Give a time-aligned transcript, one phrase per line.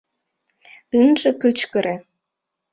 [0.99, 1.95] Ынже кычкыре.